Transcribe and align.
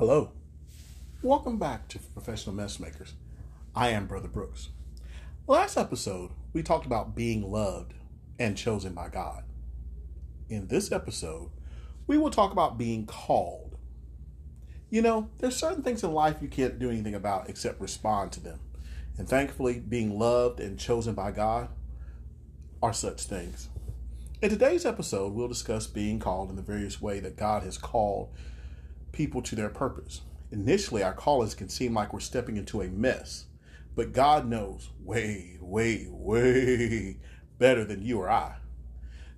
Hello. 0.00 0.30
Welcome 1.20 1.58
back 1.58 1.86
to 1.88 1.98
Professional 1.98 2.56
Mess 2.56 2.80
Makers. 2.80 3.12
I 3.76 3.90
am 3.90 4.06
Brother 4.06 4.28
Brooks. 4.28 4.70
Last 5.46 5.76
episode, 5.76 6.30
we 6.54 6.62
talked 6.62 6.86
about 6.86 7.14
being 7.14 7.42
loved 7.42 7.92
and 8.38 8.56
chosen 8.56 8.94
by 8.94 9.10
God. 9.10 9.44
In 10.48 10.68
this 10.68 10.90
episode, 10.90 11.50
we 12.06 12.16
will 12.16 12.30
talk 12.30 12.50
about 12.50 12.78
being 12.78 13.04
called. 13.04 13.76
You 14.88 15.02
know, 15.02 15.28
there's 15.36 15.56
certain 15.56 15.82
things 15.82 16.02
in 16.02 16.12
life 16.12 16.38
you 16.40 16.48
can't 16.48 16.78
do 16.78 16.88
anything 16.88 17.14
about 17.14 17.50
except 17.50 17.78
respond 17.78 18.32
to 18.32 18.40
them. 18.40 18.58
And 19.18 19.28
thankfully, 19.28 19.80
being 19.80 20.18
loved 20.18 20.60
and 20.60 20.78
chosen 20.78 21.14
by 21.14 21.30
God 21.30 21.68
are 22.82 22.94
such 22.94 23.24
things. 23.24 23.68
In 24.40 24.48
today's 24.48 24.86
episode, 24.86 25.34
we'll 25.34 25.46
discuss 25.46 25.86
being 25.86 26.20
called 26.20 26.48
in 26.48 26.56
the 26.56 26.62
various 26.62 27.02
way 27.02 27.20
that 27.20 27.36
God 27.36 27.64
has 27.64 27.76
called 27.76 28.30
people 29.12 29.42
to 29.42 29.54
their 29.54 29.68
purpose. 29.68 30.22
Initially, 30.52 31.02
our 31.02 31.12
callings 31.12 31.54
can 31.54 31.68
seem 31.68 31.94
like 31.94 32.12
we're 32.12 32.20
stepping 32.20 32.56
into 32.56 32.82
a 32.82 32.88
mess, 32.88 33.46
but 33.94 34.12
God 34.12 34.48
knows 34.48 34.90
way, 35.02 35.58
way, 35.60 36.06
way 36.10 37.18
better 37.58 37.84
than 37.84 38.02
you 38.02 38.18
or 38.18 38.30
I. 38.30 38.56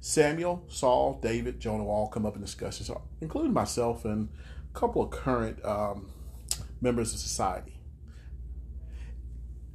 Samuel, 0.01 0.65
Saul, 0.69 1.21
David, 1.23 1.61
Jonah 1.61 1.87
all 1.87 2.09
come 2.09 2.27
up 2.27 2.35
in 2.35 2.43
discussions, 2.43 2.91
including 3.21 3.53
myself 3.53 4.05
and 4.05 4.29
a 4.75 4.79
couple 4.79 5.03
of 5.03 5.11
current 5.11 5.65
um, 5.65 6.11
members 6.81 7.13
of 7.13 7.21
society. 7.21 7.79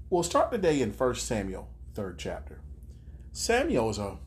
We'll 0.09 0.23
start 0.23 0.51
today 0.51 0.81
in 0.81 0.91
1 0.91 1.15
Samuel, 1.15 1.69
third 1.93 2.17
chapter. 2.17 2.61
Samuel 3.31 3.89
is 3.89 3.99
a 3.99 4.17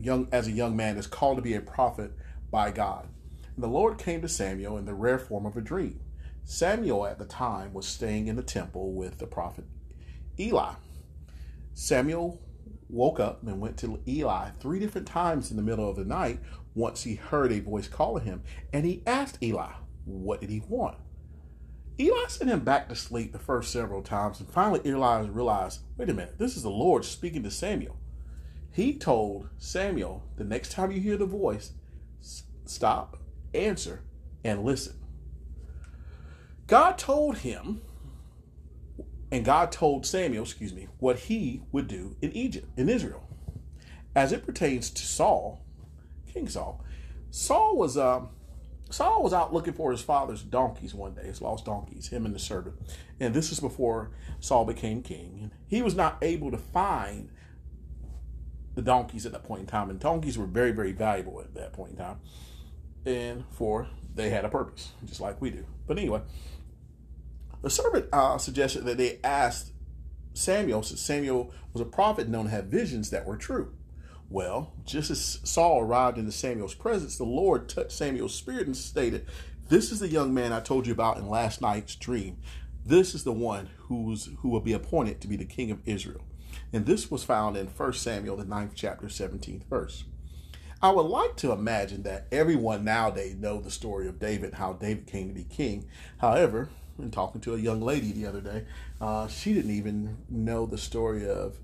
young 0.00 0.28
as 0.32 0.46
a 0.46 0.52
young 0.52 0.76
man 0.76 0.96
is 0.96 1.06
called 1.06 1.36
to 1.36 1.42
be 1.42 1.54
a 1.54 1.60
prophet 1.60 2.12
by 2.50 2.70
God. 2.70 3.08
The 3.58 3.66
Lord 3.66 3.98
came 3.98 4.22
to 4.22 4.28
Samuel 4.28 4.78
in 4.78 4.84
the 4.84 4.94
rare 4.94 5.18
form 5.18 5.44
of 5.44 5.56
a 5.56 5.60
dream. 5.60 5.98
Samuel 6.44 7.04
at 7.04 7.18
the 7.18 7.24
time 7.24 7.74
was 7.74 7.88
staying 7.88 8.28
in 8.28 8.36
the 8.36 8.42
temple 8.42 8.92
with 8.92 9.18
the 9.18 9.26
prophet 9.26 9.64
Eli. 10.38 10.74
Samuel 11.74 12.40
woke 12.88 13.18
up 13.18 13.42
and 13.42 13.60
went 13.60 13.76
to 13.78 14.00
Eli 14.06 14.50
three 14.50 14.78
different 14.78 15.08
times 15.08 15.50
in 15.50 15.56
the 15.56 15.62
middle 15.64 15.90
of 15.90 15.96
the 15.96 16.04
night 16.04 16.38
once 16.76 17.02
he 17.02 17.16
heard 17.16 17.50
a 17.50 17.58
voice 17.58 17.88
calling 17.88 18.24
him, 18.24 18.44
and 18.72 18.86
he 18.86 19.02
asked 19.04 19.42
Eli, 19.42 19.72
What 20.04 20.40
did 20.40 20.50
he 20.50 20.62
want? 20.68 20.96
Eli 21.98 22.28
sent 22.28 22.50
him 22.50 22.60
back 22.60 22.88
to 22.88 22.94
sleep 22.94 23.32
the 23.32 23.40
first 23.40 23.72
several 23.72 24.02
times, 24.02 24.38
and 24.38 24.48
finally 24.48 24.80
Eli 24.86 25.26
realized, 25.26 25.80
Wait 25.96 26.08
a 26.08 26.14
minute, 26.14 26.38
this 26.38 26.56
is 26.56 26.62
the 26.62 26.70
Lord 26.70 27.04
speaking 27.04 27.42
to 27.42 27.50
Samuel. 27.50 27.96
He 28.70 28.96
told 28.96 29.48
Samuel, 29.58 30.22
The 30.36 30.44
next 30.44 30.70
time 30.70 30.92
you 30.92 31.00
hear 31.00 31.16
the 31.16 31.26
voice, 31.26 31.72
stop, 32.64 33.17
answer, 33.54 34.02
and 34.44 34.64
listen. 34.64 34.94
God 36.66 36.98
told 36.98 37.38
him, 37.38 37.80
and 39.30 39.44
God 39.44 39.72
told 39.72 40.06
Samuel, 40.06 40.44
excuse 40.44 40.72
me, 40.72 40.88
what 40.98 41.18
he 41.18 41.62
would 41.72 41.88
do 41.88 42.16
in 42.20 42.32
Egypt, 42.32 42.68
in 42.76 42.88
Israel. 42.88 43.26
As 44.14 44.32
it 44.32 44.44
pertains 44.44 44.90
to 44.90 45.02
Saul, 45.02 45.64
King 46.32 46.48
Saul, 46.48 46.84
Saul 47.30 47.76
was 47.76 47.96
uh, 47.96 48.22
Saul 48.90 49.22
was 49.22 49.32
out 49.32 49.52
looking 49.52 49.74
for 49.74 49.90
his 49.90 50.00
father's 50.00 50.42
donkeys 50.42 50.94
one 50.94 51.14
day, 51.14 51.24
his 51.24 51.42
lost 51.42 51.66
donkeys, 51.66 52.08
him 52.08 52.24
and 52.24 52.34
the 52.34 52.38
servant. 52.38 52.76
And 53.20 53.34
this 53.34 53.52
is 53.52 53.60
before 53.60 54.10
Saul 54.40 54.64
became 54.64 55.02
king. 55.02 55.38
And 55.42 55.50
he 55.66 55.82
was 55.82 55.94
not 55.94 56.16
able 56.22 56.50
to 56.50 56.56
find 56.56 57.30
the 58.74 58.82
donkeys 58.82 59.26
at 59.26 59.32
that 59.32 59.44
point 59.44 59.60
in 59.60 59.66
time. 59.66 59.90
And 59.90 60.00
donkeys 60.00 60.38
were 60.38 60.46
very, 60.46 60.70
very 60.70 60.92
valuable 60.92 61.40
at 61.40 61.54
that 61.54 61.74
point 61.74 61.92
in 61.92 61.96
time. 61.98 62.20
And 63.06 63.44
for 63.50 63.88
they 64.14 64.30
had 64.30 64.44
a 64.44 64.48
purpose, 64.48 64.92
just 65.04 65.20
like 65.20 65.40
we 65.40 65.50
do. 65.50 65.64
But 65.86 65.98
anyway, 65.98 66.22
the 67.62 67.70
servant 67.70 68.06
uh, 68.12 68.38
suggested 68.38 68.84
that 68.84 68.98
they 68.98 69.18
asked 69.24 69.72
Samuel, 70.34 70.82
since 70.82 71.00
Samuel 71.00 71.52
was 71.72 71.80
a 71.80 71.86
prophet 71.86 72.28
known 72.28 72.44
to 72.44 72.50
have 72.50 72.66
visions 72.66 73.10
that 73.10 73.26
were 73.26 73.36
true. 73.36 73.74
Well, 74.30 74.72
just 74.84 75.10
as 75.10 75.40
Saul 75.42 75.80
arrived 75.80 76.18
into 76.18 76.32
Samuel's 76.32 76.74
presence, 76.74 77.16
the 77.16 77.24
Lord 77.24 77.68
touched 77.68 77.92
Samuel's 77.92 78.34
spirit 78.34 78.66
and 78.66 78.76
stated, 78.76 79.26
This 79.68 79.90
is 79.90 80.00
the 80.00 80.08
young 80.08 80.34
man 80.34 80.52
I 80.52 80.60
told 80.60 80.86
you 80.86 80.92
about 80.92 81.16
in 81.16 81.28
last 81.28 81.62
night's 81.62 81.96
dream. 81.96 82.38
This 82.84 83.14
is 83.14 83.24
the 83.24 83.32
one 83.32 83.70
who's 83.76 84.28
who 84.38 84.50
will 84.50 84.60
be 84.60 84.72
appointed 84.72 85.20
to 85.20 85.28
be 85.28 85.36
the 85.36 85.44
king 85.44 85.70
of 85.70 85.80
Israel. 85.86 86.22
And 86.72 86.86
this 86.86 87.10
was 87.10 87.24
found 87.24 87.56
in 87.56 87.66
1 87.66 87.92
Samuel, 87.94 88.36
the 88.36 88.44
9th 88.44 88.72
chapter, 88.74 89.06
17th 89.06 89.64
verse. 89.64 90.04
I 90.80 90.90
would 90.90 91.06
like 91.06 91.36
to 91.38 91.50
imagine 91.50 92.04
that 92.04 92.28
everyone 92.30 92.84
nowadays 92.84 93.34
know 93.34 93.60
the 93.60 93.70
story 93.70 94.06
of 94.06 94.20
David, 94.20 94.54
how 94.54 94.74
David 94.74 95.08
came 95.08 95.28
to 95.28 95.34
be 95.34 95.42
king. 95.42 95.88
However, 96.18 96.68
in 96.98 97.10
talking 97.10 97.40
to 97.42 97.54
a 97.54 97.58
young 97.58 97.80
lady 97.80 98.12
the 98.12 98.26
other 98.26 98.40
day, 98.40 98.64
uh, 99.00 99.26
she 99.26 99.54
didn't 99.54 99.72
even 99.72 100.18
know 100.28 100.66
the 100.66 100.78
story 100.78 101.28
of 101.28 101.58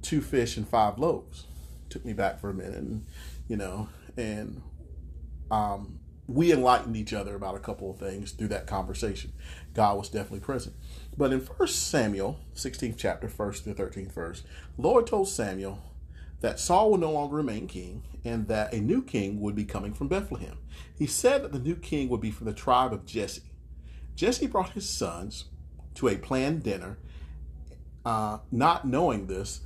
two 0.00 0.22
fish 0.22 0.56
and 0.56 0.66
five 0.66 0.98
loaves. 0.98 1.46
Took 1.90 2.04
me 2.06 2.14
back 2.14 2.40
for 2.40 2.48
a 2.48 2.54
minute, 2.54 2.78
and 2.78 3.04
you 3.46 3.58
know, 3.58 3.88
and 4.16 4.62
um, 5.50 5.98
we 6.26 6.50
enlightened 6.50 6.96
each 6.96 7.12
other 7.12 7.34
about 7.34 7.56
a 7.56 7.60
couple 7.60 7.90
of 7.90 7.98
things 7.98 8.32
through 8.32 8.48
that 8.48 8.66
conversation. 8.66 9.32
God 9.74 9.98
was 9.98 10.08
definitely 10.08 10.40
present. 10.40 10.74
But 11.18 11.30
in 11.30 11.40
First 11.40 11.90
Samuel, 11.90 12.38
16th 12.54 12.96
chapter, 12.96 13.28
1st 13.28 13.64
to 13.64 13.74
13th 13.74 14.12
verse, 14.12 14.42
Lord 14.78 15.06
told 15.06 15.28
Samuel 15.28 15.82
that 16.42 16.60
Saul 16.60 16.90
would 16.90 17.00
no 17.00 17.12
longer 17.12 17.36
remain 17.36 17.66
king 17.66 18.02
and 18.24 18.46
that 18.48 18.74
a 18.74 18.80
new 18.80 19.02
king 19.02 19.40
would 19.40 19.54
be 19.54 19.64
coming 19.64 19.94
from 19.94 20.08
Bethlehem. 20.08 20.58
He 20.96 21.06
said 21.06 21.42
that 21.42 21.52
the 21.52 21.58
new 21.58 21.76
king 21.76 22.08
would 22.08 22.20
be 22.20 22.30
from 22.30 22.46
the 22.46 22.52
tribe 22.52 22.92
of 22.92 23.06
Jesse. 23.06 23.42
Jesse 24.14 24.46
brought 24.46 24.70
his 24.70 24.88
sons 24.88 25.46
to 25.94 26.08
a 26.08 26.16
planned 26.16 26.62
dinner, 26.62 26.98
uh, 28.04 28.38
not 28.50 28.86
knowing 28.86 29.26
this, 29.26 29.60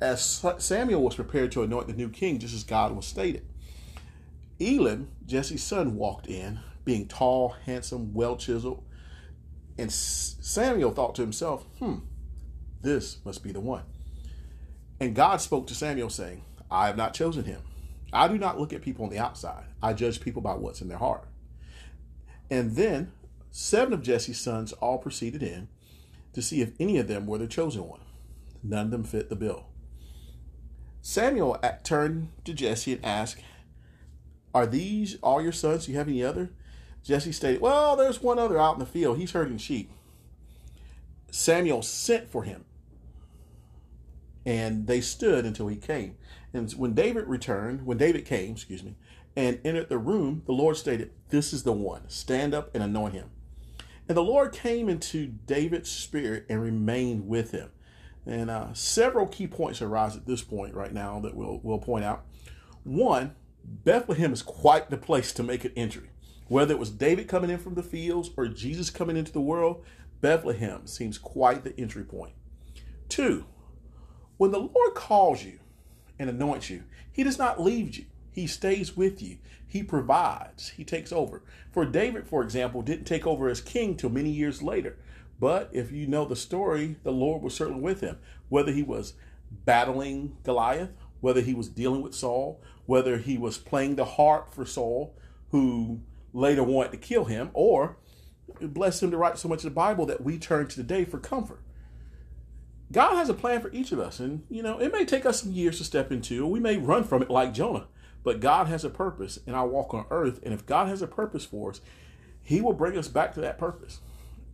as 0.00 0.44
Samuel 0.58 1.02
was 1.02 1.14
prepared 1.14 1.52
to 1.52 1.62
anoint 1.62 1.86
the 1.86 1.92
new 1.92 2.08
king, 2.08 2.38
just 2.38 2.54
as 2.54 2.64
God 2.64 2.96
was 2.96 3.06
stated. 3.06 3.46
Eliab, 4.58 5.08
Jesse's 5.26 5.62
son, 5.62 5.96
walked 5.96 6.26
in, 6.26 6.60
being 6.84 7.06
tall, 7.06 7.50
handsome, 7.66 8.12
well 8.12 8.36
chiseled. 8.36 8.82
And 9.78 9.92
Samuel 9.92 10.92
thought 10.92 11.14
to 11.16 11.22
himself, 11.22 11.64
hmm, 11.78 11.96
this 12.80 13.18
must 13.24 13.42
be 13.42 13.52
the 13.52 13.60
one. 13.60 13.84
And 15.02 15.16
God 15.16 15.40
spoke 15.40 15.66
to 15.66 15.74
Samuel, 15.74 16.10
saying, 16.10 16.44
I 16.70 16.86
have 16.86 16.96
not 16.96 17.12
chosen 17.12 17.42
him. 17.42 17.60
I 18.12 18.28
do 18.28 18.38
not 18.38 18.60
look 18.60 18.72
at 18.72 18.82
people 18.82 19.04
on 19.04 19.10
the 19.10 19.18
outside, 19.18 19.64
I 19.82 19.94
judge 19.94 20.20
people 20.20 20.40
by 20.40 20.54
what's 20.54 20.80
in 20.80 20.86
their 20.86 20.98
heart. 20.98 21.26
And 22.48 22.76
then 22.76 23.10
seven 23.50 23.94
of 23.94 24.02
Jesse's 24.02 24.38
sons 24.38 24.72
all 24.74 24.98
proceeded 24.98 25.42
in 25.42 25.66
to 26.34 26.40
see 26.40 26.60
if 26.60 26.70
any 26.78 26.98
of 26.98 27.08
them 27.08 27.26
were 27.26 27.38
the 27.38 27.48
chosen 27.48 27.88
one. 27.88 27.98
None 28.62 28.84
of 28.84 28.90
them 28.92 29.02
fit 29.02 29.28
the 29.28 29.34
bill. 29.34 29.66
Samuel 31.00 31.60
turned 31.82 32.28
to 32.44 32.54
Jesse 32.54 32.92
and 32.92 33.04
asked, 33.04 33.42
Are 34.54 34.68
these 34.68 35.18
all 35.20 35.42
your 35.42 35.50
sons? 35.50 35.86
Do 35.86 35.92
you 35.92 35.98
have 35.98 36.06
any 36.06 36.22
other? 36.22 36.52
Jesse 37.02 37.32
stated, 37.32 37.60
Well, 37.60 37.96
there's 37.96 38.22
one 38.22 38.38
other 38.38 38.56
out 38.56 38.74
in 38.74 38.78
the 38.78 38.86
field. 38.86 39.18
He's 39.18 39.32
herding 39.32 39.58
sheep. 39.58 39.90
Samuel 41.32 41.82
sent 41.82 42.28
for 42.28 42.44
him, 42.44 42.66
and 44.44 44.86
they 44.86 45.00
stood 45.00 45.44
until 45.44 45.68
he 45.68 45.76
came. 45.76 46.16
And 46.52 46.70
when 46.72 46.94
David 46.94 47.26
returned, 47.26 47.86
when 47.86 47.98
David 47.98 48.24
came, 48.24 48.52
excuse 48.52 48.82
me, 48.82 48.96
and 49.36 49.60
entered 49.64 49.88
the 49.88 49.98
room, 49.98 50.42
the 50.46 50.52
Lord 50.52 50.76
stated, 50.76 51.12
This 51.30 51.52
is 51.52 51.62
the 51.62 51.72
one. 51.72 52.08
Stand 52.08 52.54
up 52.54 52.70
and 52.74 52.82
anoint 52.82 53.14
him. 53.14 53.30
And 54.08 54.16
the 54.16 54.22
Lord 54.22 54.52
came 54.52 54.88
into 54.88 55.26
David's 55.26 55.90
spirit 55.90 56.44
and 56.48 56.60
remained 56.60 57.28
with 57.28 57.52
him. 57.52 57.70
And 58.26 58.50
uh, 58.50 58.72
several 58.74 59.26
key 59.26 59.46
points 59.46 59.80
arise 59.80 60.16
at 60.16 60.26
this 60.26 60.42
point 60.42 60.74
right 60.74 60.92
now 60.92 61.20
that 61.20 61.34
we'll, 61.34 61.60
we'll 61.62 61.78
point 61.78 62.04
out. 62.04 62.24
One, 62.84 63.34
Bethlehem 63.64 64.32
is 64.32 64.42
quite 64.42 64.90
the 64.90 64.96
place 64.96 65.32
to 65.32 65.42
make 65.42 65.64
an 65.64 65.72
entry. 65.76 66.10
Whether 66.48 66.74
it 66.74 66.78
was 66.78 66.90
David 66.90 67.28
coming 67.28 67.50
in 67.50 67.58
from 67.58 67.74
the 67.74 67.82
fields 67.82 68.30
or 68.36 68.46
Jesus 68.48 68.90
coming 68.90 69.16
into 69.16 69.32
the 69.32 69.40
world, 69.40 69.84
Bethlehem 70.20 70.86
seems 70.86 71.16
quite 71.18 71.64
the 71.64 71.78
entry 71.80 72.04
point. 72.04 72.34
Two, 73.08 73.46
when 74.42 74.50
the 74.50 74.58
Lord 74.58 74.94
calls 74.96 75.44
you 75.44 75.60
and 76.18 76.28
anoints 76.28 76.68
you, 76.68 76.82
he 77.12 77.22
does 77.22 77.38
not 77.38 77.60
leave 77.60 77.96
you. 77.96 78.06
He 78.32 78.48
stays 78.48 78.96
with 78.96 79.22
you. 79.22 79.38
He 79.68 79.84
provides. 79.84 80.70
He 80.70 80.82
takes 80.82 81.12
over. 81.12 81.44
For 81.70 81.86
David, 81.86 82.26
for 82.26 82.42
example, 82.42 82.82
didn't 82.82 83.04
take 83.04 83.24
over 83.24 83.48
as 83.48 83.60
king 83.60 83.96
till 83.96 84.10
many 84.10 84.30
years 84.30 84.60
later. 84.60 84.98
But 85.38 85.70
if 85.72 85.92
you 85.92 86.08
know 86.08 86.24
the 86.24 86.34
story, 86.34 86.96
the 87.04 87.12
Lord 87.12 87.40
was 87.40 87.54
certainly 87.54 87.80
with 87.80 88.00
him. 88.00 88.18
Whether 88.48 88.72
he 88.72 88.82
was 88.82 89.14
battling 89.48 90.36
Goliath, 90.42 90.90
whether 91.20 91.40
he 91.40 91.54
was 91.54 91.68
dealing 91.68 92.02
with 92.02 92.12
Saul, 92.12 92.60
whether 92.84 93.18
he 93.18 93.38
was 93.38 93.58
playing 93.58 93.94
the 93.94 94.04
harp 94.04 94.52
for 94.52 94.66
Saul, 94.66 95.14
who 95.50 96.00
later 96.32 96.64
wanted 96.64 96.90
to 96.90 96.98
kill 96.98 97.26
him, 97.26 97.50
or 97.54 97.96
bless 98.60 99.00
him 99.00 99.12
to 99.12 99.16
write 99.16 99.38
so 99.38 99.46
much 99.46 99.58
of 99.58 99.62
the 99.62 99.70
Bible 99.70 100.04
that 100.06 100.24
we 100.24 100.36
turn 100.36 100.66
to 100.66 100.74
today 100.74 101.04
for 101.04 101.20
comfort. 101.20 101.62
God 102.92 103.16
has 103.16 103.30
a 103.30 103.34
plan 103.34 103.62
for 103.62 103.72
each 103.72 103.90
of 103.90 103.98
us, 103.98 104.20
and 104.20 104.44
you 104.50 104.62
know 104.62 104.78
it 104.78 104.92
may 104.92 105.04
take 105.04 105.24
us 105.24 105.42
some 105.42 105.52
years 105.52 105.78
to 105.78 105.84
step 105.84 106.12
into, 106.12 106.46
we 106.46 106.60
may 106.60 106.76
run 106.76 107.04
from 107.04 107.22
it 107.22 107.30
like 107.30 107.54
Jonah. 107.54 107.86
But 108.22 108.40
God 108.40 108.68
has 108.68 108.84
a 108.84 108.90
purpose 108.90 109.40
in 109.46 109.54
our 109.54 109.66
walk 109.66 109.94
on 109.94 110.06
earth, 110.10 110.40
and 110.44 110.54
if 110.54 110.66
God 110.66 110.88
has 110.88 111.02
a 111.02 111.08
purpose 111.08 111.44
for 111.44 111.70
us, 111.70 111.80
He 112.42 112.60
will 112.60 112.74
bring 112.74 112.96
us 112.96 113.08
back 113.08 113.34
to 113.34 113.40
that 113.40 113.58
purpose. 113.58 114.00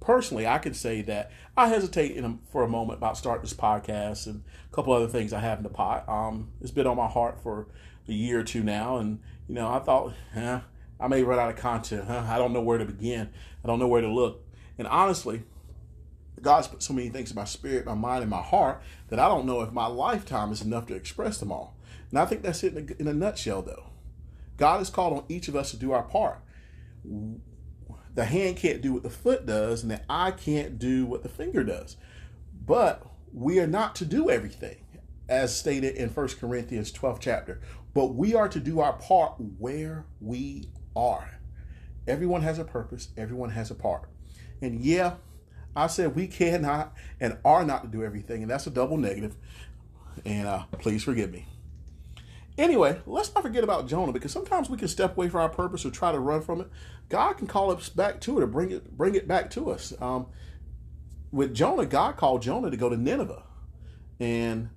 Personally, 0.00 0.46
I 0.46 0.58
can 0.58 0.72
say 0.72 1.02
that 1.02 1.32
I 1.56 1.68
hesitate 1.68 2.16
a, 2.16 2.38
for 2.50 2.62
a 2.62 2.68
moment 2.68 2.98
about 2.98 3.18
starting 3.18 3.42
this 3.42 3.52
podcast 3.52 4.26
and 4.26 4.44
a 4.70 4.74
couple 4.74 4.92
other 4.92 5.08
things 5.08 5.32
I 5.32 5.40
have 5.40 5.58
in 5.58 5.64
the 5.64 5.70
pot. 5.70 6.08
Um, 6.08 6.50
it's 6.60 6.70
been 6.70 6.86
on 6.86 6.96
my 6.96 7.08
heart 7.08 7.42
for 7.42 7.66
a 8.08 8.12
year 8.12 8.38
or 8.38 8.44
two 8.44 8.62
now, 8.62 8.98
and 8.98 9.18
you 9.48 9.54
know, 9.56 9.68
I 9.68 9.80
thought, 9.80 10.14
eh, 10.36 10.60
I 11.00 11.08
may 11.08 11.22
run 11.22 11.38
out 11.38 11.50
of 11.50 11.56
content. 11.56 12.04
Huh? 12.06 12.24
I 12.26 12.38
don't 12.38 12.52
know 12.52 12.62
where 12.62 12.78
to 12.78 12.84
begin. 12.84 13.30
I 13.64 13.66
don't 13.66 13.78
know 13.78 13.88
where 13.88 14.00
to 14.00 14.08
look. 14.08 14.44
And 14.78 14.86
honestly, 14.86 15.42
God's 16.42 16.68
put 16.68 16.82
so 16.82 16.94
many 16.94 17.08
things 17.08 17.30
in 17.30 17.36
my 17.36 17.44
spirit, 17.44 17.86
my 17.86 17.94
mind, 17.94 18.22
and 18.22 18.30
my 18.30 18.42
heart 18.42 18.82
that 19.08 19.18
I 19.18 19.28
don't 19.28 19.46
know 19.46 19.62
if 19.62 19.72
my 19.72 19.86
lifetime 19.86 20.52
is 20.52 20.62
enough 20.62 20.86
to 20.86 20.94
express 20.94 21.38
them 21.38 21.52
all. 21.52 21.76
And 22.10 22.18
I 22.18 22.26
think 22.26 22.42
that's 22.42 22.62
it 22.64 22.76
in 22.76 22.88
a, 22.88 23.02
in 23.02 23.08
a 23.08 23.14
nutshell, 23.14 23.62
though. 23.62 23.84
God 24.56 24.78
has 24.78 24.90
called 24.90 25.16
on 25.16 25.24
each 25.28 25.48
of 25.48 25.56
us 25.56 25.70
to 25.70 25.76
do 25.76 25.92
our 25.92 26.02
part. 26.02 26.40
The 28.14 28.24
hand 28.24 28.56
can't 28.56 28.82
do 28.82 28.92
what 28.92 29.02
the 29.02 29.10
foot 29.10 29.46
does, 29.46 29.82
and 29.82 29.90
the 29.90 30.00
eye 30.10 30.32
can't 30.32 30.78
do 30.78 31.06
what 31.06 31.22
the 31.22 31.28
finger 31.28 31.62
does. 31.62 31.96
But 32.66 33.06
we 33.32 33.60
are 33.60 33.66
not 33.66 33.94
to 33.96 34.04
do 34.04 34.30
everything, 34.30 34.78
as 35.28 35.56
stated 35.56 35.94
in 35.94 36.08
1 36.08 36.28
Corinthians 36.40 36.90
12 36.90 37.20
chapter. 37.20 37.60
But 37.94 38.14
we 38.14 38.34
are 38.34 38.48
to 38.48 38.60
do 38.60 38.80
our 38.80 38.94
part 38.94 39.34
where 39.58 40.06
we 40.20 40.70
are. 40.96 41.38
Everyone 42.06 42.42
has 42.42 42.58
a 42.58 42.64
purpose, 42.64 43.08
everyone 43.16 43.50
has 43.50 43.70
a 43.70 43.74
part. 43.74 44.08
And 44.60 44.80
yeah, 44.80 45.14
I 45.76 45.86
said 45.86 46.14
we 46.14 46.26
cannot 46.26 46.94
and 47.20 47.38
are 47.44 47.64
not 47.64 47.82
to 47.82 47.88
do 47.88 48.04
everything, 48.04 48.42
and 48.42 48.50
that's 48.50 48.66
a 48.66 48.70
double 48.70 48.96
negative. 48.96 49.36
And 50.24 50.48
uh, 50.48 50.64
please 50.72 51.04
forgive 51.04 51.32
me. 51.32 51.46
Anyway, 52.56 53.00
let's 53.06 53.32
not 53.34 53.42
forget 53.42 53.62
about 53.62 53.86
Jonah 53.86 54.12
because 54.12 54.32
sometimes 54.32 54.68
we 54.68 54.76
can 54.76 54.88
step 54.88 55.16
away 55.16 55.28
from 55.28 55.40
our 55.40 55.48
purpose 55.48 55.86
or 55.86 55.90
try 55.90 56.10
to 56.10 56.18
run 56.18 56.42
from 56.42 56.60
it. 56.60 56.68
God 57.08 57.34
can 57.34 57.46
call 57.46 57.70
us 57.70 57.88
back 57.88 58.20
to 58.22 58.38
it 58.38 58.42
or 58.42 58.48
bring 58.48 58.72
it 58.72 58.96
bring 58.96 59.14
it 59.14 59.28
back 59.28 59.48
to 59.50 59.70
us. 59.70 59.92
Um, 60.00 60.26
with 61.30 61.54
Jonah, 61.54 61.86
God 61.86 62.16
called 62.16 62.42
Jonah 62.42 62.70
to 62.70 62.76
go 62.76 62.88
to 62.88 62.96
Nineveh 62.96 63.44
and 64.18 64.70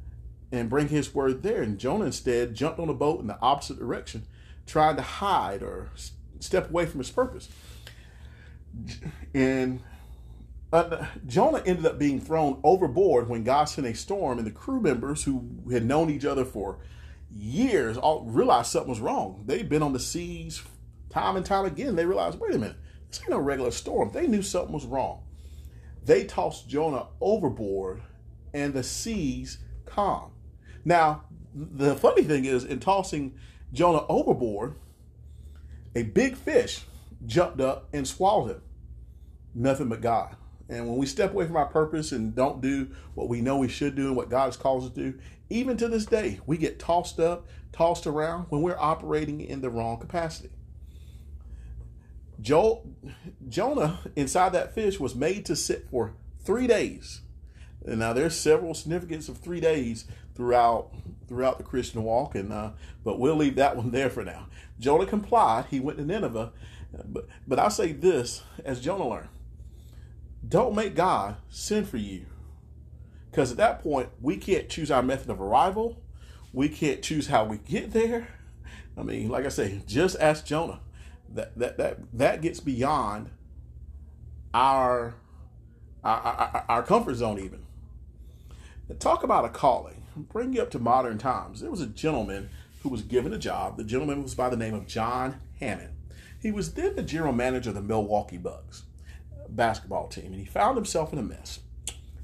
and 0.52 0.70
bring 0.70 0.90
His 0.90 1.16
word 1.16 1.42
there, 1.42 1.64
and 1.64 1.80
Jonah 1.80 2.06
instead 2.06 2.54
jumped 2.54 2.80
on 2.80 2.90
a 2.90 2.94
boat 2.94 3.20
in 3.20 3.28
the 3.28 3.40
opposite 3.42 3.80
direction, 3.80 4.28
trying 4.68 4.96
to 4.98 5.02
hide 5.02 5.64
or 5.64 5.90
step 6.40 6.70
away 6.70 6.86
from 6.86 7.00
his 7.00 7.12
purpose. 7.12 7.50
And 9.34 9.82
uh, 10.72 11.06
Jonah 11.28 11.62
ended 11.66 11.86
up 11.86 12.00
being 12.00 12.22
thrown 12.22 12.60
overboard 12.64 13.28
when 13.28 13.44
God 13.44 13.66
sent 13.66 13.88
a 13.88 13.94
storm, 13.94 14.38
and 14.38 14.48
the 14.48 14.52
crew 14.52 14.82
members 14.82 15.24
who 15.24 15.50
had 15.72 15.86
known 15.86 16.10
each 16.10 16.26
other 16.26 16.46
for 16.46 16.80
years 17.30 17.98
all 17.98 18.26
realized 18.26 18.72
something 18.72 18.90
was 18.90 19.00
wrong. 19.00 19.44
They'd 19.46 19.70
been 19.70 19.84
on 19.84 19.94
the 19.94 20.00
seas 20.00 20.62
time 21.10 21.36
and 21.36 21.46
time 21.46 21.66
again. 21.66 21.96
They 21.96 22.06
realized, 22.06 22.40
wait 22.40 22.56
a 22.56 22.58
minute, 22.58 22.78
this 23.10 23.22
ain't 23.22 23.32
no 23.32 23.40
regular 23.40 23.72
storm. 23.72 24.12
They 24.14 24.28
knew 24.28 24.42
something 24.42 24.74
was 24.74 24.86
wrong. 24.86 25.24
They 26.04 26.24
tossed 26.24 26.70
Jonah 26.70 27.08
overboard, 27.20 28.02
and 28.54 28.74
the 28.74 28.84
seas 28.84 29.60
calmed. 29.86 30.34
Now, 30.84 31.26
the 31.54 31.96
funny 31.96 32.24
thing 32.24 32.46
is, 32.46 32.64
in 32.64 32.80
tossing 32.80 33.36
Jonah 33.74 34.06
overboard, 34.08 34.76
a 35.96 36.04
big 36.04 36.38
fish 36.38 36.86
jumped 37.26 37.60
up 37.60 37.90
and 37.94 38.08
swallowed 38.08 38.52
him. 38.52 38.62
Nothing 39.54 39.90
but 39.90 40.02
God. 40.02 40.38
And 40.72 40.88
when 40.88 40.98
we 40.98 41.06
step 41.06 41.32
away 41.32 41.46
from 41.46 41.58
our 41.58 41.66
purpose 41.66 42.14
and 42.14 42.34
don't 42.34 42.62
do 42.62 42.88
what 43.14 43.28
we 43.28 43.42
know 43.42 43.58
we 43.58 43.68
should 43.68 43.94
do 43.94 44.08
and 44.08 44.16
what 44.16 44.30
God 44.30 44.46
has 44.46 44.56
called 44.56 44.84
us 44.86 44.90
to 44.90 45.12
do, 45.12 45.20
even 45.50 45.76
to 45.76 45.90
this 45.90 46.06
day, 46.06 46.40
we 46.46 46.58
get 46.58 46.80
tossed 46.80 47.20
up, 47.20 47.46
tossed 47.74 48.08
around 48.08 48.46
when 48.48 48.62
we're 48.62 48.80
operating 48.80 49.42
in 49.42 49.60
the 49.60 49.70
wrong 49.70 50.00
capacity. 50.00 50.50
Joel, 52.40 52.90
Jonah 53.50 54.00
inside 54.16 54.54
that 54.54 54.74
fish 54.74 54.98
was 54.98 55.14
made 55.14 55.46
to 55.46 55.58
sit 55.58 55.90
for 55.92 56.14
three 56.40 56.68
days. 56.68 57.22
And 57.86 58.00
now 58.00 58.14
there's 58.14 58.40
several 58.40 58.74
significance 58.74 59.28
of 59.28 59.38
three 59.38 59.60
days 59.60 60.06
throughout 60.36 60.92
throughout 61.28 61.58
the 61.58 61.64
Christian 61.64 62.04
walk, 62.04 62.36
and 62.36 62.54
uh, 62.54 62.72
but 63.04 63.20
we'll 63.20 63.36
leave 63.36 63.56
that 63.56 63.76
one 63.78 63.92
there 63.92 64.10
for 64.10 64.24
now. 64.24 64.48
Jonah 64.80 65.06
complied; 65.06 65.66
he 65.70 65.80
went 65.80 65.98
to 65.98 66.06
Nineveh, 66.06 66.54
but 67.06 67.28
but 67.48 67.60
I 67.60 67.68
say 67.70 67.92
this 67.92 68.44
as 68.64 68.80
Jonah 68.80 69.08
learned: 69.08 69.30
don't 70.48 70.76
make 70.76 70.96
God 70.96 71.38
send 71.50 71.88
for 71.88 71.98
you. 71.98 72.26
Because 73.30 73.52
at 73.52 73.58
that 73.58 73.82
point, 73.82 74.10
we 74.22 74.38
can't 74.38 74.70
choose 74.70 74.92
our 74.92 75.02
method 75.02 75.30
of 75.30 75.40
arrival. 75.40 76.02
We 76.52 76.68
can't 76.68 77.02
choose 77.02 77.28
how 77.28 77.46
we 77.46 77.58
get 77.58 77.94
there. 77.94 78.28
I 78.98 79.04
mean, 79.04 79.30
like 79.30 79.46
I 79.46 79.50
say, 79.50 79.82
just 79.88 80.18
ask 80.20 80.46
Jonah. 80.46 80.82
That 81.34 81.58
that 81.58 81.78
that 81.78 81.98
that 82.12 82.42
gets 82.42 82.60
beyond 82.60 83.30
our 84.54 85.16
our, 86.04 86.18
our, 86.18 86.66
our 86.68 86.84
comfort 86.84 87.16
zone 87.16 87.40
even. 87.40 87.64
talk 89.00 89.24
about 89.24 89.46
a 89.46 89.50
calling. 89.50 90.04
Bring 90.16 90.52
you 90.52 90.62
up 90.62 90.72
to 90.72 90.80
modern 90.80 91.18
times. 91.18 91.62
There 91.62 91.72
was 91.72 91.80
a 91.80 91.88
gentleman 91.88 92.50
who 92.84 92.90
was 92.90 93.02
given 93.02 93.32
a 93.34 93.38
job. 93.38 93.78
The 93.78 93.86
gentleman 93.86 94.24
was 94.24 94.36
by 94.36 94.50
the 94.50 94.58
name 94.58 94.74
of 94.74 94.88
John 94.88 95.40
Hammond. 95.62 95.94
He 96.42 96.52
was 96.52 96.74
then 96.74 96.96
the 96.96 97.04
general 97.04 97.32
manager 97.32 97.70
of 97.70 97.76
the 97.76 97.82
Milwaukee 97.82 98.38
Bucks 98.38 98.84
basketball 99.56 100.07
team, 100.07 100.27
and 100.27 100.36
he 100.36 100.45
found 100.45 100.75
himself 100.77 101.13
in 101.13 101.19
a 101.19 101.24
mess. 101.24 101.59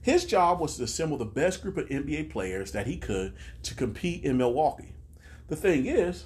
His 0.01 0.25
job 0.25 0.59
was 0.59 0.77
to 0.77 0.83
assemble 0.83 1.18
the 1.18 1.25
best 1.25 1.62
group 1.62 1.77
of 1.77 1.89
NBA 1.89 2.29
players 2.29 2.71
that 2.71 2.88
he 2.88 2.97
could 2.97 3.33
to 3.63 3.75
compete 3.75 4.24
in 4.24 4.38
Milwaukee. 4.38 4.94
The 5.47 5.56
thing 5.56 5.85
is, 5.85 6.25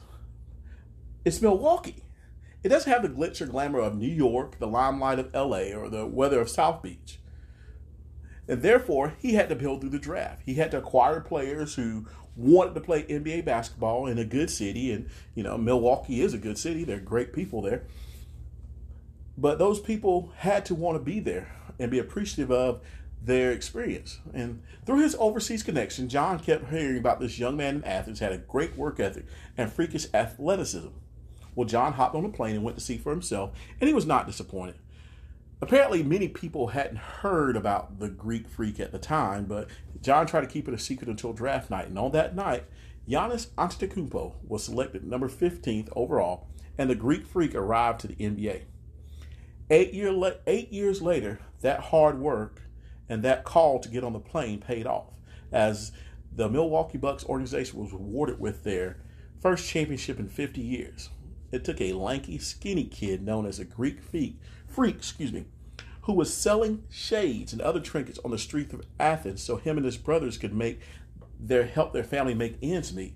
it's 1.25 1.41
Milwaukee. 1.41 2.03
It 2.63 2.69
doesn't 2.69 2.91
have 2.91 3.01
the 3.01 3.09
glitz 3.09 3.41
or 3.41 3.47
glamour 3.47 3.79
of 3.79 3.95
New 3.95 4.07
York, 4.07 4.59
the 4.59 4.67
limelight 4.67 5.17
of 5.17 5.33
LA, 5.33 5.75
or 5.75 5.89
the 5.89 6.05
weather 6.05 6.39
of 6.39 6.49
South 6.49 6.83
Beach. 6.83 7.19
And 8.47 8.61
therefore, 8.61 9.15
he 9.19 9.33
had 9.33 9.49
to 9.49 9.55
build 9.55 9.81
through 9.81 9.91
the 9.91 9.99
draft. 9.99 10.43
He 10.45 10.55
had 10.55 10.71
to 10.71 10.77
acquire 10.77 11.19
players 11.19 11.75
who 11.75 12.05
wanted 12.35 12.75
to 12.75 12.81
play 12.81 13.03
NBA 13.03 13.45
basketball 13.45 14.07
in 14.07 14.17
a 14.17 14.25
good 14.25 14.49
city. 14.49 14.91
And, 14.91 15.09
you 15.33 15.43
know, 15.43 15.57
Milwaukee 15.57 16.21
is 16.21 16.33
a 16.33 16.37
good 16.37 16.57
city. 16.57 16.83
There 16.83 16.97
are 16.97 17.01
great 17.01 17.33
people 17.33 17.61
there. 17.61 17.83
But 19.41 19.57
those 19.57 19.79
people 19.79 20.31
had 20.37 20.65
to 20.65 20.75
want 20.75 20.97
to 20.97 21.03
be 21.03 21.19
there 21.19 21.51
and 21.79 21.89
be 21.89 21.97
appreciative 21.97 22.51
of 22.51 22.79
their 23.23 23.51
experience. 23.51 24.19
And 24.35 24.61
through 24.85 25.01
his 25.01 25.15
overseas 25.17 25.63
connection, 25.63 26.09
John 26.09 26.37
kept 26.37 26.69
hearing 26.69 26.99
about 26.99 27.19
this 27.19 27.39
young 27.39 27.57
man 27.57 27.77
in 27.77 27.83
Athens 27.83 28.19
had 28.19 28.33
a 28.33 28.37
great 28.37 28.77
work 28.77 28.99
ethic 28.99 29.25
and 29.57 29.73
freakish 29.73 30.05
athleticism. 30.13 30.89
Well, 31.55 31.67
John 31.67 31.93
hopped 31.93 32.13
on 32.13 32.23
a 32.23 32.29
plane 32.29 32.55
and 32.55 32.63
went 32.63 32.77
to 32.77 32.83
see 32.83 32.99
for 32.99 33.09
himself, 33.09 33.51
and 33.79 33.87
he 33.87 33.95
was 33.95 34.05
not 34.05 34.27
disappointed. 34.27 34.75
Apparently, 35.59 36.03
many 36.03 36.27
people 36.27 36.67
hadn't 36.67 36.97
heard 36.97 37.57
about 37.57 37.99
the 37.99 38.09
Greek 38.09 38.47
freak 38.47 38.79
at 38.79 38.91
the 38.91 38.99
time, 38.99 39.45
but 39.45 39.69
John 40.03 40.27
tried 40.27 40.41
to 40.41 40.47
keep 40.47 40.67
it 40.67 40.73
a 40.73 40.79
secret 40.79 41.09
until 41.09 41.33
draft 41.33 41.71
night. 41.71 41.87
And 41.87 41.97
on 41.97 42.11
that 42.11 42.35
night, 42.35 42.65
Giannis 43.09 43.47
Antetokounmpo 43.57 44.35
was 44.47 44.63
selected 44.63 45.03
number 45.03 45.27
15th 45.27 45.89
overall, 45.95 46.47
and 46.77 46.91
the 46.91 46.95
Greek 46.95 47.25
freak 47.25 47.55
arrived 47.55 48.01
to 48.01 48.07
the 48.07 48.15
NBA. 48.15 48.65
Eight, 49.71 49.93
year 49.93 50.13
eight 50.47 50.73
years 50.73 51.01
later, 51.01 51.39
that 51.61 51.79
hard 51.79 52.19
work 52.19 52.63
and 53.07 53.23
that 53.23 53.45
call 53.45 53.79
to 53.79 53.87
get 53.87 54.03
on 54.03 54.11
the 54.11 54.19
plane 54.19 54.59
paid 54.59 54.85
off 54.85 55.13
as 55.49 55.93
the 56.29 56.49
Milwaukee 56.49 56.97
Bucks 56.97 57.23
organization 57.23 57.79
was 57.79 57.93
rewarded 57.93 58.37
with 58.37 58.65
their 58.65 58.97
first 59.39 59.69
championship 59.69 60.19
in 60.19 60.27
50 60.27 60.59
years. 60.59 61.09
It 61.53 61.63
took 61.63 61.79
a 61.79 61.93
lanky, 61.93 62.37
skinny 62.37 62.83
kid 62.83 63.23
known 63.23 63.45
as 63.45 63.59
a 63.59 63.65
Greek 63.65 64.01
freak, 64.01 64.41
freak, 64.67 64.95
excuse 64.95 65.31
me, 65.31 65.45
who 66.01 66.11
was 66.15 66.33
selling 66.33 66.83
shades 66.89 67.53
and 67.53 67.61
other 67.61 67.79
trinkets 67.79 68.19
on 68.25 68.31
the 68.31 68.37
streets 68.37 68.73
of 68.73 68.83
Athens 68.99 69.41
so 69.41 69.55
him 69.55 69.77
and 69.77 69.85
his 69.85 69.97
brothers 69.97 70.37
could 70.37 70.53
make 70.53 70.81
their 71.39 71.65
help 71.65 71.93
their 71.93 72.03
family 72.03 72.33
make 72.33 72.57
ends 72.61 72.93
meet. 72.93 73.13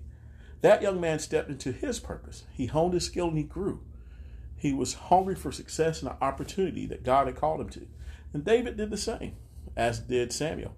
That 0.62 0.80
young 0.80 1.02
man 1.02 1.18
stepped 1.18 1.50
into 1.50 1.72
his 1.72 2.00
purpose. 2.00 2.44
He 2.50 2.64
honed 2.64 2.94
his 2.94 3.04
skill 3.04 3.28
and 3.28 3.36
he 3.36 3.44
grew. 3.44 3.82
He 4.56 4.72
was 4.72 4.94
hungry 4.94 5.34
for 5.34 5.52
success 5.52 6.00
and 6.02 6.10
the 6.10 6.24
opportunity 6.24 6.86
that 6.86 7.04
God 7.04 7.26
had 7.26 7.36
called 7.36 7.60
him 7.60 7.68
to. 7.70 7.86
And 8.32 8.44
David 8.44 8.76
did 8.76 8.90
the 8.90 8.96
same, 8.96 9.36
as 9.76 10.00
did 10.00 10.32
Samuel. 10.32 10.74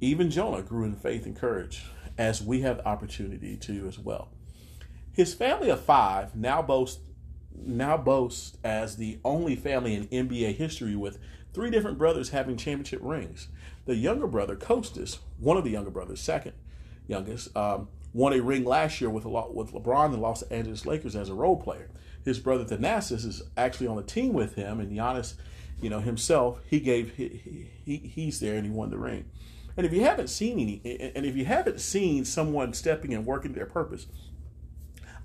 Even 0.00 0.30
Jonah 0.30 0.62
grew 0.62 0.84
in 0.84 0.94
faith 0.94 1.26
and 1.26 1.36
courage, 1.36 1.84
as 2.16 2.42
we 2.42 2.60
have 2.60 2.78
the 2.78 2.86
opportunity 2.86 3.56
to 3.56 3.88
as 3.88 3.98
well. 3.98 4.28
His 5.12 5.34
family 5.34 5.70
of 5.70 5.80
five 5.80 6.36
now 6.36 6.62
boasts 6.62 7.00
now 7.60 7.96
boasts 7.96 8.56
as 8.62 8.96
the 8.96 9.18
only 9.24 9.56
family 9.56 9.94
in 9.94 10.06
NBA 10.06 10.54
history 10.54 10.94
with 10.94 11.18
three 11.52 11.70
different 11.70 11.98
brothers 11.98 12.28
having 12.28 12.56
championship 12.56 13.00
rings. 13.02 13.48
The 13.84 13.96
younger 13.96 14.28
brother, 14.28 14.54
Kostas, 14.54 15.18
one 15.38 15.56
of 15.56 15.64
the 15.64 15.70
younger 15.70 15.90
brothers, 15.90 16.20
second 16.20 16.52
youngest, 17.08 17.56
um, 17.56 17.88
won 18.12 18.32
a 18.32 18.40
ring 18.40 18.64
last 18.64 19.00
year 19.00 19.10
with 19.10 19.24
with 19.24 19.72
LeBron 19.72 20.06
and 20.06 20.14
the 20.14 20.18
Los 20.18 20.42
Angeles 20.42 20.86
Lakers 20.86 21.16
as 21.16 21.28
a 21.28 21.34
role 21.34 21.56
player 21.56 21.90
his 22.24 22.38
brother 22.38 22.64
Thanasis 22.64 23.24
is 23.24 23.42
actually 23.56 23.86
on 23.86 23.96
the 23.96 24.02
team 24.02 24.32
with 24.32 24.54
him, 24.54 24.80
and 24.80 24.96
Giannis, 24.96 25.34
you 25.80 25.90
know 25.90 26.00
himself, 26.00 26.60
he 26.66 26.80
gave 26.80 27.14
he, 27.14 27.70
he 27.84 27.96
he's 27.96 28.40
there 28.40 28.56
and 28.56 28.64
he 28.64 28.70
won 28.70 28.90
the 28.90 28.98
ring. 28.98 29.30
And 29.76 29.86
if 29.86 29.92
you 29.92 30.00
haven't 30.00 30.28
seen 30.28 30.58
any, 30.58 31.12
and 31.14 31.24
if 31.24 31.36
you 31.36 31.44
haven't 31.44 31.80
seen 31.80 32.24
someone 32.24 32.72
stepping 32.72 33.14
and 33.14 33.24
working 33.24 33.52
their 33.52 33.66
purpose, 33.66 34.06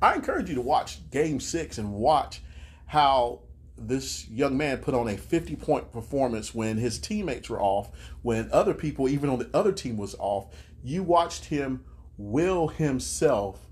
I 0.02 0.14
encourage 0.16 0.50
you 0.50 0.56
to 0.56 0.62
watch 0.62 1.10
Game 1.10 1.40
Six 1.40 1.80
and 1.80 1.94
watch 1.94 2.42
how 2.86 3.40
this 3.78 4.30
young 4.30 4.56
man 4.56 4.78
put 4.78 4.94
on 4.94 5.08
a 5.08 5.18
50 5.18 5.56
point 5.56 5.92
performance 5.92 6.54
when 6.54 6.78
his 6.78 7.00
teammates 7.00 7.50
were 7.50 7.60
off, 7.60 7.90
when 8.22 8.50
other 8.52 8.76
people, 8.76 9.10
even 9.10 9.30
on 9.30 9.40
the 9.40 9.50
other 9.54 9.72
team, 9.72 9.98
was 9.98 10.16
off. 10.20 10.54
You 10.84 11.02
watched 11.02 11.46
him 11.46 11.84
will 12.18 12.68
himself 12.68 13.68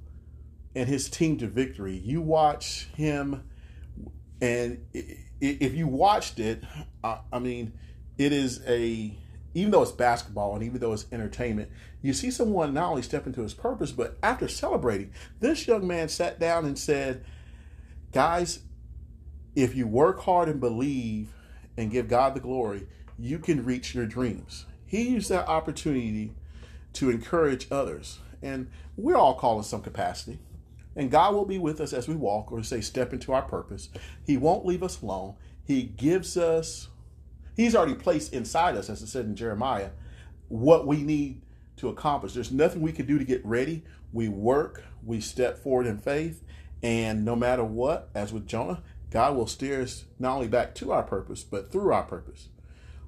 and 0.75 0.87
his 0.87 1.09
team 1.09 1.37
to 1.37 1.47
victory. 1.47 1.95
You 1.97 2.21
watch 2.21 2.87
him, 2.95 3.43
and 4.41 4.85
if 4.93 5.73
you 5.73 5.87
watched 5.87 6.39
it, 6.39 6.63
I 7.03 7.39
mean, 7.39 7.73
it 8.17 8.31
is 8.31 8.61
a 8.67 9.17
even 9.53 9.71
though 9.71 9.81
it's 9.81 9.91
basketball 9.91 10.55
and 10.55 10.63
even 10.63 10.79
though 10.79 10.93
it's 10.93 11.05
entertainment, 11.11 11.69
you 12.01 12.13
see 12.13 12.31
someone 12.31 12.73
not 12.73 12.89
only 12.89 13.01
step 13.01 13.27
into 13.27 13.41
his 13.41 13.53
purpose, 13.53 13.91
but 13.91 14.17
after 14.23 14.47
celebrating, 14.47 15.11
this 15.39 15.67
young 15.67 15.85
man 15.85 16.07
sat 16.07 16.39
down 16.39 16.65
and 16.65 16.79
said, 16.79 17.25
Guys, 18.11 18.59
if 19.55 19.75
you 19.75 19.87
work 19.87 20.21
hard 20.21 20.47
and 20.47 20.59
believe 20.59 21.33
and 21.77 21.91
give 21.91 22.07
God 22.07 22.33
the 22.33 22.39
glory, 22.39 22.87
you 23.19 23.39
can 23.39 23.65
reach 23.65 23.93
your 23.93 24.05
dreams. 24.05 24.65
He 24.85 25.09
used 25.09 25.29
that 25.29 25.47
opportunity 25.47 26.33
to 26.93 27.09
encourage 27.09 27.67
others. 27.71 28.19
And 28.41 28.69
we're 28.97 29.15
all 29.15 29.35
called 29.35 29.59
in 29.59 29.63
some 29.63 29.81
capacity. 29.81 30.39
And 30.95 31.09
God 31.09 31.33
will 31.33 31.45
be 31.45 31.57
with 31.57 31.79
us 31.79 31.93
as 31.93 32.07
we 32.07 32.15
walk 32.15 32.51
or 32.51 32.63
say 32.63 32.81
step 32.81 33.13
into 33.13 33.31
our 33.31 33.41
purpose. 33.41 33.89
He 34.25 34.37
won't 34.37 34.65
leave 34.65 34.83
us 34.83 35.01
alone. 35.01 35.35
He 35.63 35.83
gives 35.83 36.35
us, 36.37 36.89
He's 37.55 37.75
already 37.75 37.95
placed 37.95 38.33
inside 38.33 38.75
us, 38.75 38.89
as 38.89 39.01
it 39.01 39.07
said 39.07 39.25
in 39.25 39.35
Jeremiah, 39.35 39.91
what 40.49 40.85
we 40.85 41.03
need 41.03 41.41
to 41.77 41.89
accomplish. 41.89 42.33
There's 42.33 42.51
nothing 42.51 42.81
we 42.81 42.91
can 42.91 43.05
do 43.05 43.17
to 43.17 43.23
get 43.23 43.45
ready. 43.45 43.83
We 44.11 44.27
work, 44.27 44.83
we 45.05 45.21
step 45.21 45.57
forward 45.57 45.87
in 45.87 45.97
faith, 45.97 46.43
and 46.83 47.23
no 47.23 47.35
matter 47.35 47.63
what, 47.63 48.09
as 48.13 48.33
with 48.33 48.47
Jonah, 48.47 48.83
God 49.09 49.35
will 49.35 49.47
steer 49.47 49.81
us 49.81 50.05
not 50.19 50.35
only 50.35 50.47
back 50.47 50.73
to 50.75 50.91
our 50.91 51.03
purpose, 51.03 51.43
but 51.43 51.71
through 51.71 51.93
our 51.93 52.03
purpose. 52.03 52.49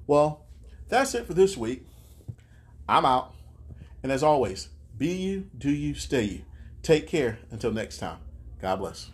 Well, 0.06 0.44
that's 0.88 1.14
it 1.14 1.26
for 1.26 1.34
this 1.34 1.56
week. 1.56 1.86
I'm 2.88 3.04
out. 3.04 3.34
And 4.02 4.12
as 4.12 4.22
always, 4.22 4.68
be 4.96 5.14
you, 5.14 5.48
do 5.56 5.70
you, 5.70 5.94
stay 5.94 6.22
you. 6.22 6.42
Take 6.84 7.06
care 7.08 7.38
until 7.50 7.72
next 7.72 7.96
time. 7.96 8.18
God 8.60 8.76
bless. 8.76 9.08